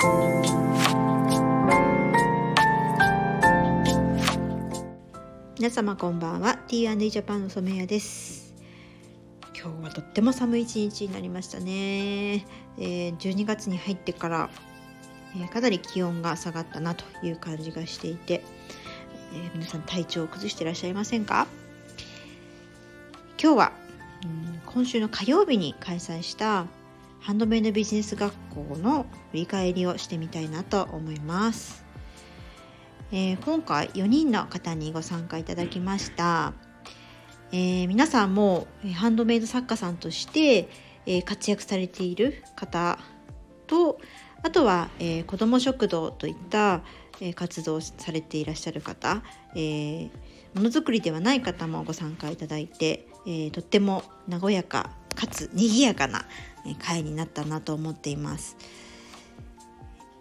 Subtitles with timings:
[0.00, 0.08] 皆
[5.68, 6.56] 様こんばんは。
[6.68, 8.54] T&E ジャパンの染谷です。
[9.54, 12.46] 今日はとっても寒い一日になりましたね、
[12.78, 14.50] えー、12月に入ってから、
[15.36, 18.42] えー、かなり気温が下がったなという感じがしていて、
[19.34, 21.46] えー、皆さん体調を崩していらっしゃいませんか？
[23.38, 23.72] 今日は、
[24.24, 26.64] うん、今週の火曜日に開催した
[27.20, 31.84] ハンドメイドビジネス学校の振り返りをしてみたいなと思います。
[33.12, 36.54] えー、今回4人の方にご参加いただきました。
[37.52, 40.68] えー、皆さんもハンドメイド作家さんとして、
[41.04, 42.98] えー、活躍されている方
[43.66, 43.98] と
[44.42, 46.82] あとは、えー、子ども食堂といった、
[47.20, 49.22] え活動されていらっしゃる方、
[49.54, 50.10] えー
[50.54, 56.24] ものづくりではない方もご参加いただいて、えとっても和やかかつ賑やかな
[56.82, 58.56] 回になったなと思っています。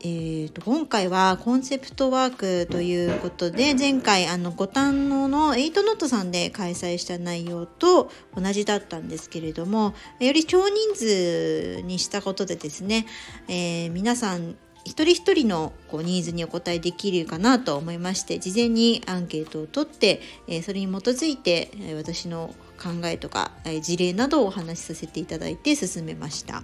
[0.00, 13.06] えーと、今回はコンセプトワークということで前回あの五反野の8ノットさんで開催した内容と同じだったんですけれどもより少人数にしたことでですね、
[13.48, 26.62] えー、皆さん一人一人のこうニーズにお答えできるかなと思いまして事前にアンケートを取って、えー、それに基づいてえ私の考えとかえ事例などをお話しさせていただいて進めました。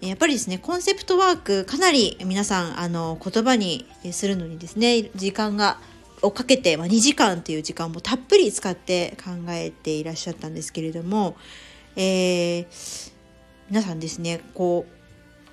[0.00, 5.78] やっぱりですねコンセプトワークかなり皆さんあの言葉にするのにですね時間が
[6.22, 11.36] をかけて、まあ、2時間という時間もたっぷり使って考えていらっしゃったんですけれども、
[11.96, 13.12] えー、
[13.70, 14.86] 皆さんですねこ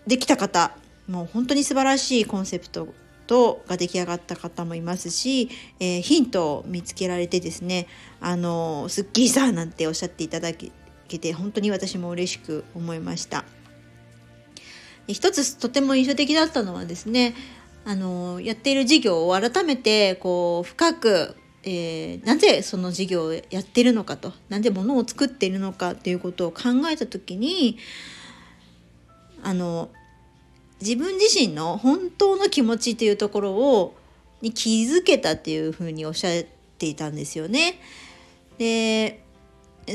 [0.05, 0.75] うできた方
[1.07, 2.93] もう本当に素晴らしいコンセプト
[3.27, 7.87] とが出来上がった方もいますし、えー、ヒントを見つけられてですね
[8.19, 10.71] あのスッキリさなんておっしゃっていただけ
[11.19, 13.45] て本当に私も嬉しく思いました。
[15.07, 17.35] 一つとても印象的だったのはですね
[17.85, 27.78] あのやっている事業を改めてこう深く、えー、なぜその事業をやってるのかとなぜ物を作っているのかということを考えた時に
[29.44, 29.89] あの
[30.83, 33.95] 自分自身の本当の気持ちというところを
[34.41, 36.44] に気づけたっていうふうにおっしゃっ
[36.77, 37.79] ていたんですよね。
[38.57, 39.23] で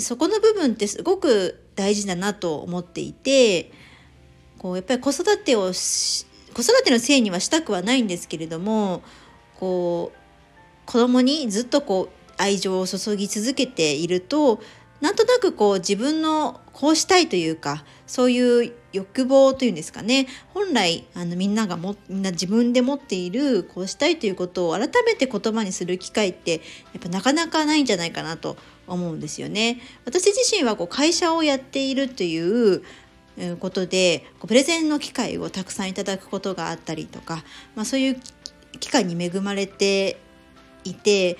[0.01, 3.71] そこの部分ってすごく大事だなと思っていて
[4.59, 9.03] こうやっぱり子育てを子育てのせいにはしたくはないんですけれども
[9.61, 10.19] こう
[10.87, 14.61] 子供にずっとこう愛情を注ぎ続けていると
[15.01, 26.59] なんとなくこう自分のこうしたいというかそういう欲望というんですかね本来あのみんながもみんな自分で持っているこうしたいということを改めて言葉にする機会ってや
[26.99, 29.81] っぱなかなかないんじゃないかなと思うんですよね。
[30.07, 32.83] 私自身はこう会社をやっているという
[33.61, 37.45] ことでプレゼンの機会をたくさんいただくことがあったりとか、
[37.77, 38.17] まあ、そういう
[38.81, 40.19] 機会に恵まれて
[40.85, 41.37] いて、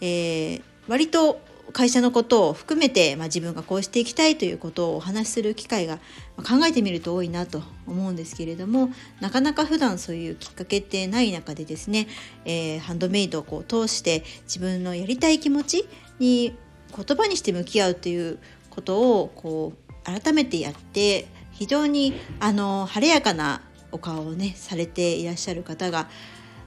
[0.00, 1.40] えー、割と
[1.72, 5.98] 会社のことを含めて、まあ、自分がこうしていきたいということをお話しする機会が
[6.36, 8.90] まあ考えてみると多いなと思うんですけれども
[9.20, 12.08] なかなか普段そういうきっかけってない中でですね、
[12.44, 16.56] えー、ハンドメイドをこう通して自分のやりたい気持ちに
[16.96, 18.38] 言葉にして向き合うという
[18.70, 26.08] ことをこう改めてやって非常にあの晴れやかなお顔をねされていらっしゃる方が、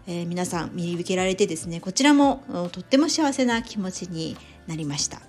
[0.06, 4.36] えー、皆さん見受けられてですねこちらもとっても幸せな気持ちに
[4.72, 5.22] なりました。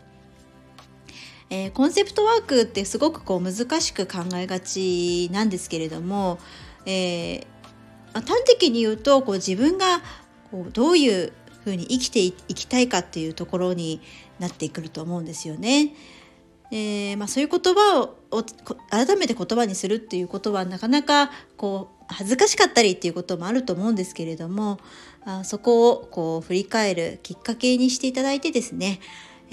[1.50, 6.38] えー、コンセプトワークってすごくこう難しく考えがちなんですけれども、
[6.86, 7.44] えー、
[8.14, 10.00] 端的に言うとこう自分が
[10.50, 11.32] こうどういう
[11.64, 14.00] ふうに生きていきたいかっていうところに
[14.38, 15.94] なってくると思うんですよね。
[16.70, 18.16] えー、まあ、そういう言葉を
[18.88, 24.78] 改めて言葉にするっていうことはなかなかこう恥ずかしかったりっていうこともあると思うんですけれども
[25.26, 29.00] あそこをこう振り返るきっかけにしていただいてですね、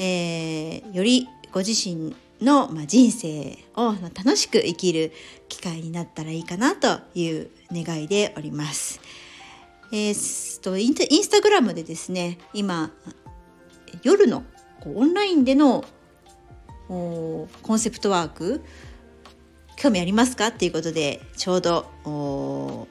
[0.01, 5.11] えー、よりご自身の、まあ、人生を楽しく生きる
[5.49, 9.01] 機会になったらいいかなという願いでおります。
[9.91, 12.91] えー、とインスタグラムでですね今
[14.01, 14.45] 夜の
[14.85, 15.83] オンラインでの
[16.87, 18.61] コンセプトワーク
[19.75, 20.47] 興味ありますか？
[20.47, 22.87] っていうことでちょうど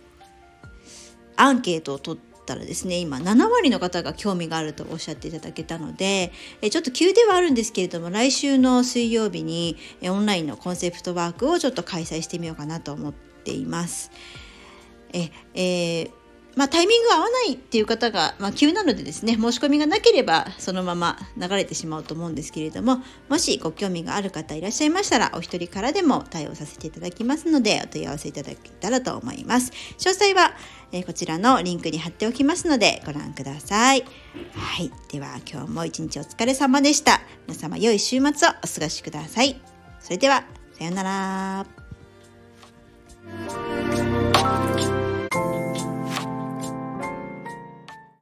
[1.37, 6.33] アンケートを取ってたらですね今7割の方が興味があるとおっしゃっていただけたので
[6.71, 14.11] ちょっと急ではあるんですけれども来週の水曜日にオンラインのコンセプトワークをちょっと開催してみようかなと思っています。
[15.13, 16.11] ええー、
[16.59, 29.71] まあ、タイミング合わないっていう方が、まあ、急なのでですね申し込みがなければそのまま流れてしまうと思うんですけれどももしご興味がある方いらっしゃいましたらお一人からでも対応させていただきますのでお問い合わせいただけたらと思います。
[29.99, 30.53] 詳細は、
[30.91, 34.05] えー、こちらのリンクに貼っておきますのでご覧ください。
[34.53, 34.91] はい。
[35.13, 37.21] では今日も一日お疲れ様でした。
[37.47, 39.61] 皆様良い週末をお過ごしください。
[40.01, 40.43] それでは
[40.77, 41.78] さようなら。